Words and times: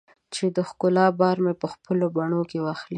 چې 0.33 0.45
د 0.55 0.57
ښکلا 0.69 1.05
بار 1.19 1.37
مې 1.43 1.53
خپلو 1.73 2.05
بڼو 2.15 2.41
کې 2.49 2.59
واخلې 2.61 2.89